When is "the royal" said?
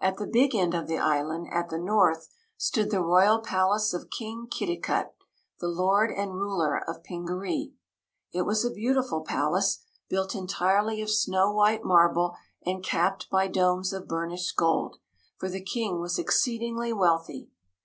2.92-3.40